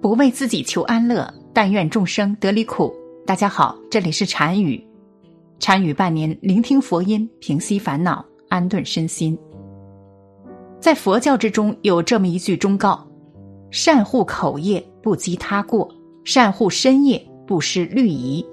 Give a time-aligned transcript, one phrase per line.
[0.00, 2.94] 不为自己求安乐，但愿众生得离苦。
[3.26, 4.82] 大家好，这里是禅语，
[5.58, 9.36] 禅语伴您聆听佛音，平息烦恼，安顿身心。
[10.80, 13.04] 在佛教之中，有这么一句忠告：
[13.72, 15.88] 善护口业，不积他过；
[16.24, 18.44] 善护身业，不失律仪；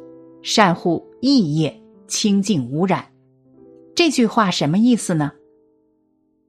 [0.41, 3.05] 善护意业，清净无染。
[3.94, 5.32] 这句话什么意思呢？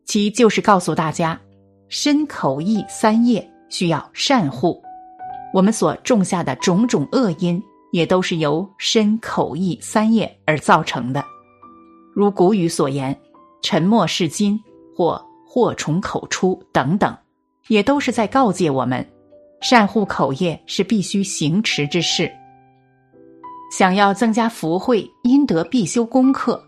[0.07, 1.39] 其就是告诉大家，
[1.89, 4.83] 身口意三业需要善护。
[5.57, 11.25] 我们所种下的种种恶因，也都是由身口意三业而造成的。
[12.15, 13.19] 如古语所言
[13.65, 14.63] ：“沉默是金”
[14.95, 17.17] 或“祸从口出”等等，
[17.69, 19.03] 也都是在告诫我们，
[19.63, 22.31] 善护口业是必须行持之事。
[23.73, 26.63] 想要增加福慧，应得必修功课。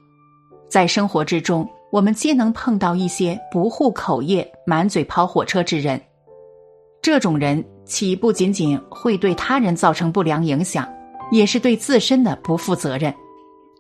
[0.71, 6.01] 在生活之中，我们皆能碰到一些不护口业、满嘴跑火车之人。
[7.03, 7.63] 这种人。
[7.89, 10.87] 其不仅仅会对他人造成不良影响，
[11.33, 13.13] 也是对自身的不负责任。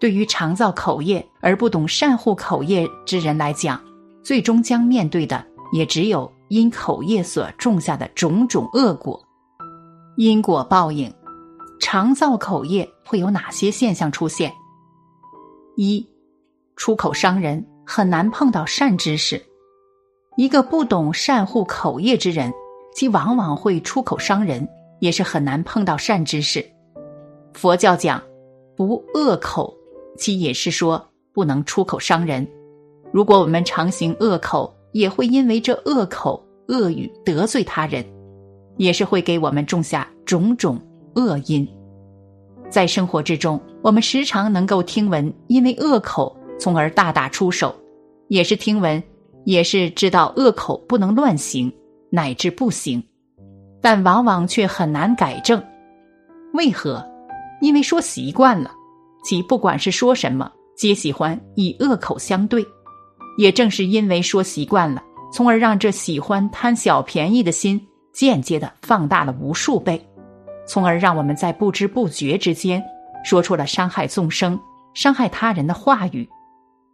[0.00, 3.80] 对于常造口业而不懂善护口业之人来讲，
[4.22, 9.22] 最终将面对的也只有因口业所种下的种种恶果。
[10.16, 11.12] 因果报应，
[11.78, 14.50] 常造口业会有哪些现象出现？
[15.76, 16.04] 一，
[16.76, 19.40] 出口伤人，很难碰到善知识。
[20.36, 22.52] 一个不懂善护口业之人。
[22.94, 24.66] 其往往会出口伤人，
[25.00, 26.64] 也是很难碰到善知识。
[27.52, 28.22] 佛教讲
[28.76, 29.74] 不恶口，
[30.16, 32.46] 其也是说不能出口伤人。
[33.12, 38.04] 如果我们常行恶口，也会因为这恶口恶语得罪他人，
[38.76, 40.78] 也是会给我们种下种种
[41.14, 41.66] 恶因。
[42.68, 47.74] 在生活之中，我们时常能够听闻因为恶口，从而大打出手，
[48.28, 49.02] 也是听闻，
[49.44, 51.72] 也是知道恶口不能乱行。
[52.10, 53.02] 乃至不行，
[53.80, 55.62] 但往往却很难改正。
[56.54, 57.04] 为何？
[57.60, 58.70] 因为说习惯了，
[59.24, 62.64] 即不管是说什么，皆喜欢以恶口相对。
[63.36, 65.02] 也正是因为说习惯了，
[65.32, 67.80] 从而让这喜欢贪小便宜的心
[68.12, 70.04] 间接的放大了无数倍，
[70.66, 72.82] 从而让我们在不知不觉之间
[73.24, 74.58] 说出了伤害众生、
[74.94, 76.28] 伤害他人的话语，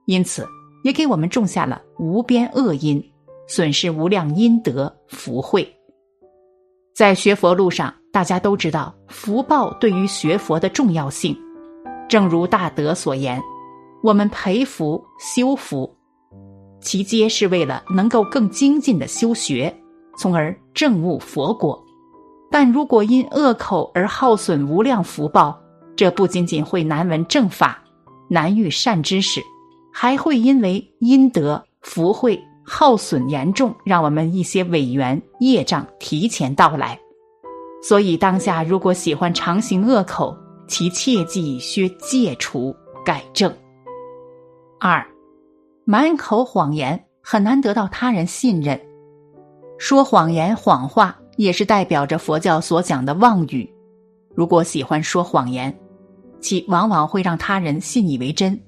[0.07, 0.47] 因此
[0.83, 3.03] 也给我们种下了无边恶因。
[3.47, 5.71] 损失无量阴德福慧，
[6.95, 11.37] 在学佛路上，大家都知道福报对于学佛的重要性。
[12.09, 13.43] 正如大德所言
[14.03, 15.95] ：“我们培福修福，
[16.81, 19.75] 其皆是为了能够更精进的修学，
[20.17, 21.83] 从而证悟佛果。
[22.51, 25.59] 但如果因恶口而耗损无量福报，
[25.97, 27.83] 这不仅仅会难闻正法，
[28.29, 29.41] 难遇善知识，
[29.93, 36.99] 还会因为阴德福慧。”耗损严重，让我们一些委员业障提前到来。
[37.83, 40.35] 所以当下如果喜欢常行恶口，
[40.67, 43.55] 其切记需戒除改正。
[44.81, 45.07] 二，
[45.85, 48.81] 满口谎言很难得到他人信任。
[49.79, 53.71] 说谎言、谎话也是代表着佛教所讲的妄语。
[54.35, 55.77] 如果喜欢说谎言，
[56.41, 58.59] 其往往会让他人信以为真。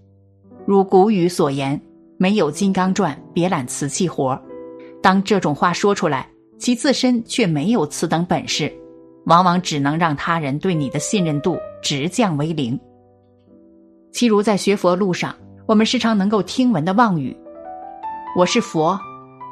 [0.67, 1.81] 如古语所言。
[2.19, 4.41] 没有金刚钻，别揽瓷器活。
[5.03, 6.29] 当这种话说出来，
[6.59, 8.73] 其自身却没有此等本事，
[9.27, 12.79] 往往只能让他人对你的信任度直降为零。
[14.13, 15.35] 譬如在学佛路上，
[15.67, 17.37] 我们时常能够听闻的妄语
[18.35, 18.99] ：“我是佛，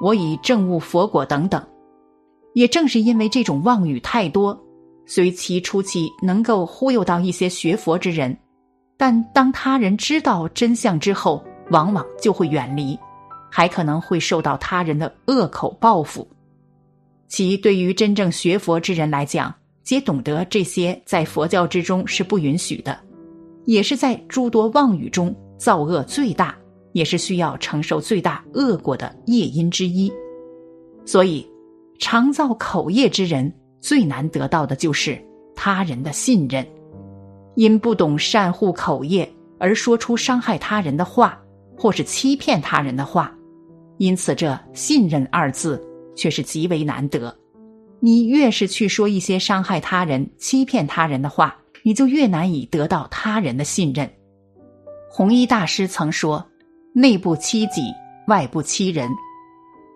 [0.01, 1.63] 我已证悟佛果”等等。
[2.55, 4.59] 也正是因为这种妄语太多，
[5.07, 8.35] 虽其初期能够忽悠到一些学佛之人，
[8.97, 12.99] 但当他人知道真相之后，往往就会远离，
[13.51, 16.27] 还可能会受到他人的恶口报复。
[17.29, 19.53] 其对于真正学佛之人来讲，
[19.83, 22.97] 皆懂得这些在佛教之中是不允许的，
[23.65, 26.55] 也是在诸多妄语中造恶最大，
[26.93, 30.13] 也是需要承受最大恶果的业因之一。
[31.05, 31.47] 所以，
[31.99, 35.21] 常造口业之人最难得到的就是
[35.57, 36.67] 他人的信任，
[37.57, 41.41] 因不懂善护口业而说出伤害他人的话。
[41.77, 43.33] 或是欺骗他人的话，
[43.99, 45.83] 因此这信任二字
[46.17, 47.37] 却是极为难得。
[48.01, 54.11] 你越是去说一些伤害他人、欺骗他人的话，你就越难以得到他人的信任。
[55.11, 56.45] 弘一大师曾说
[56.93, 57.83] ：“内不欺己，
[58.27, 59.09] 外不欺人。”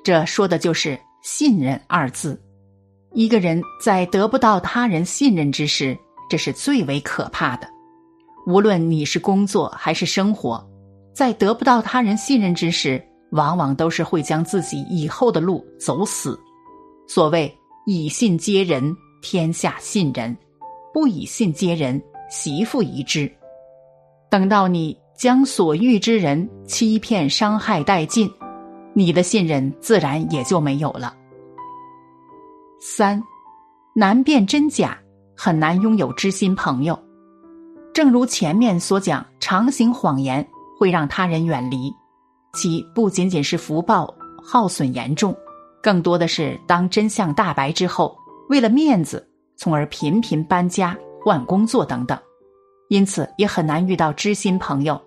[0.05, 2.41] 这说的就是信任二字。
[3.13, 5.99] 一个人在得不到他人信任之时，
[6.31, 7.69] 这是最为可怕的。
[8.47, 10.67] 无论你是工作还是生活。
[11.19, 16.38] 在得不到他人信任之时，往往都是会将自己以后的路走死。
[17.09, 17.53] 所谓
[17.87, 20.37] 以信接人，天下信人，
[20.94, 22.00] 不以信接人，
[22.31, 23.29] 媳妇疑之。
[24.31, 28.32] 等到你将所遇之人欺骗伤害殆尽，
[28.93, 31.17] 你的信任自然也就没有了。
[32.81, 33.21] 三，
[33.93, 34.97] 难辨真假，
[35.37, 36.97] 很难拥有知心朋友。
[37.93, 40.49] 正如前面所讲，常行谎言
[40.79, 41.93] 会让他人远离，
[42.55, 45.37] 其不仅仅是福报耗损严重，
[45.83, 48.17] 更多的是当真相大白之后，
[48.49, 52.17] 为了面子，从而频频搬家、换工作等等，
[52.89, 55.01] 因此也很难遇到知心朋友。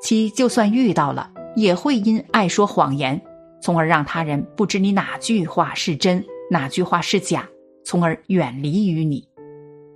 [0.00, 3.20] 其就算遇到了，也会因爱说谎言，
[3.60, 7.46] 从而让他人不知你哪句话是真，哪句话是假，
[7.84, 9.22] 从而远离于你。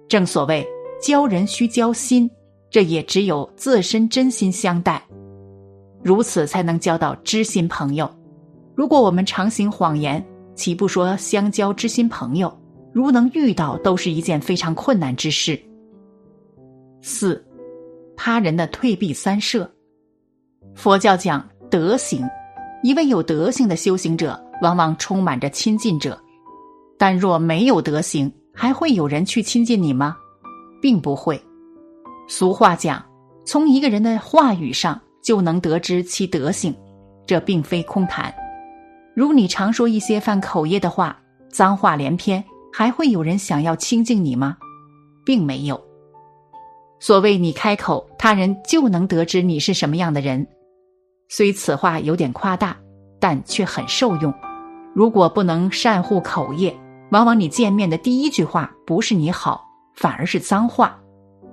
[0.09, 0.67] 正所谓。
[1.01, 2.29] 交人需交心，
[2.71, 5.03] 这也只有自身真心相待，
[6.03, 8.11] 如此才能交到知心朋友。
[8.75, 10.25] 如果我们常行谎言，
[10.55, 12.57] 岂不说相交知心朋友，
[12.93, 15.59] 如能遇到，都是一件非常困难之事。
[17.01, 17.45] 四，
[18.17, 19.71] 他人的退避三舍。
[20.75, 22.29] 佛教讲德行，
[22.83, 26.13] 一位有德行的修行者，往往充满着亲近者；
[26.99, 30.17] 但若没有德行，还会有人去亲近你吗？
[30.83, 31.41] 并不会。
[32.31, 33.03] 俗话讲，
[33.47, 36.75] 从一个人的话语上就能得知其德行，
[37.27, 38.33] 这并非空谈。
[39.17, 41.19] 如你常说一些犯口业的话，
[41.51, 44.59] 脏话连篇，还会有人想要亲近你吗？
[45.25, 45.83] 并没有。
[47.01, 50.47] 所谓你开口，他人就能得知你是什么样的人。
[51.31, 52.77] 虽此话有点夸大，
[53.19, 54.33] 但却很受用。
[54.95, 56.79] 如果不能善护口业，
[57.11, 59.67] 往往你见面的第一句话不是你好。
[59.95, 60.97] 反而是脏话，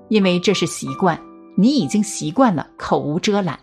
[0.10, 1.19] 因为这是习惯，
[1.56, 3.60] 你已经习惯了口无遮拦，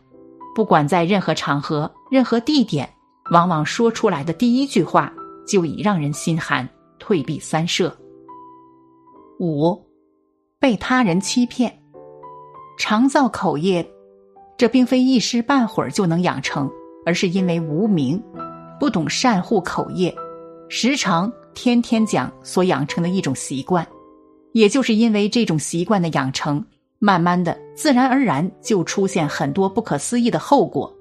[0.55, 2.89] 不管在任何场合、任何地点，
[3.31, 5.13] 往往说出来的第一句话
[5.47, 6.69] 就已让人心寒，
[6.99, 7.97] 退避三舍。
[9.39, 9.81] 五，
[10.59, 11.83] 被他人欺骗，
[12.79, 13.89] 常造口业，
[14.57, 16.71] 这并非一时半会儿就能养成，
[17.05, 18.23] 而是因为无名，
[18.79, 20.15] 不懂善护口业，
[20.69, 23.87] 时常天天讲所养成的一种习惯。
[24.53, 26.65] 也就是因为这种习惯的养成，
[26.99, 30.95] 慢慢的，自然而然就出现很多不可思议的后果。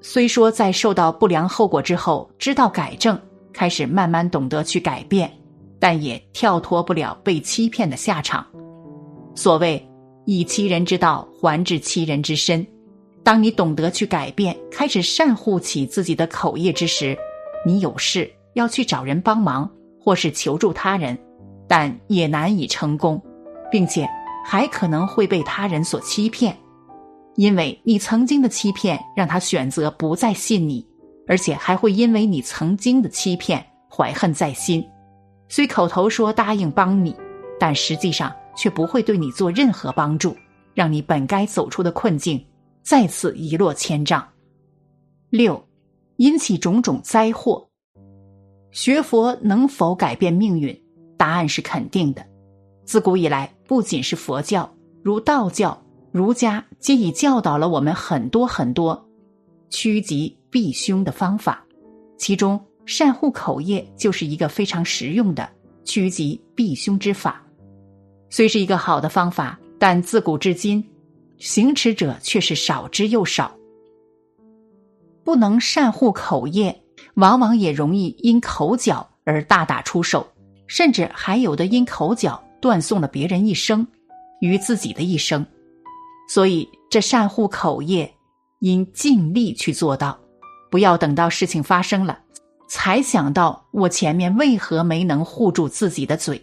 [0.00, 3.18] 虽说在受到不良后果之后，知道改正，
[3.52, 5.30] 开始慢慢懂得去改变，
[5.78, 8.44] 但也跳脱不了被欺骗的下场。
[9.34, 9.80] 所谓
[10.24, 12.66] 以其人之道还治其人之身，
[13.22, 17.16] 当你懂得去改变，开始善护起自己的口业之时，
[17.64, 19.70] 你有事要去找人帮忙，
[20.00, 21.16] 或是求助他人。
[21.74, 23.18] 但也难以成功，
[23.70, 24.06] 并且
[24.44, 26.54] 还可能会被他人所欺骗，
[27.36, 30.86] 因为你曾经的欺骗让他选择不再信你，
[31.26, 34.86] 而且还会因为你曾经的欺骗怀恨在心。
[35.48, 37.16] 虽口头说答应帮你，
[37.58, 40.36] 但实际上却不会对你做任何帮助，
[40.74, 42.44] 让你本该走出的困境
[42.82, 44.22] 再次一落千丈。
[45.30, 45.66] 六，
[46.16, 47.66] 引起种种灾祸。
[48.72, 50.81] 学佛能否改变命运？
[51.22, 52.26] 答案是肯定的。
[52.84, 54.68] 自古以来，不仅是佛教，
[55.04, 55.80] 如道教、
[56.10, 59.08] 儒家，皆已教导了我们很多很多
[59.70, 61.64] 趋吉避凶的方法。
[62.18, 65.48] 其中，善护口业就是一个非常实用的
[65.84, 67.40] 趋吉避凶之法。
[68.28, 70.84] 虽是一个好的方法，但自古至今，
[71.38, 73.56] 行持者却是少之又少。
[75.22, 76.82] 不能善护口业，
[77.14, 80.26] 往往也容易因口角而大打出手。
[80.74, 83.86] 甚至还有的因口角断送了别人一生，
[84.40, 85.44] 与自己的一生，
[86.30, 88.10] 所以这善护口业，
[88.60, 90.18] 应尽力去做到，
[90.70, 92.18] 不要等到事情发生了，
[92.70, 96.42] 才想到我前面为何没能护住自己的嘴。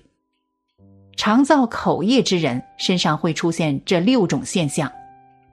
[1.17, 4.91] 常造口业之人身上会出现这六种现象，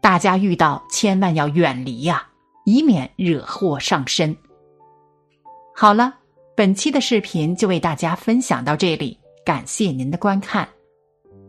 [0.02, 2.26] 大家遇到千万要远离呀，
[2.66, 4.37] 以免惹祸上身。
[5.75, 6.16] 好了。
[6.57, 10.67] 本期的视频就为大家分享到这里，感谢您的观看。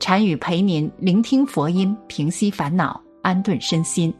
[0.01, 4.13] 禅语陪您聆听佛音，平息烦恼，安顿身心。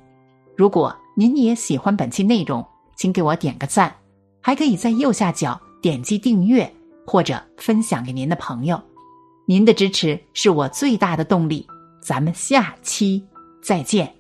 [0.56, 2.66] 如果您也喜欢本期内容，
[2.96, 3.94] 请给我点个赞，
[4.42, 6.74] 还可以在右下角点击订阅
[7.06, 8.82] 或者分享给您的朋友。
[9.46, 11.68] 您的支持是我最大的动力。
[12.02, 13.22] 咱们下期
[13.62, 14.17] 再见。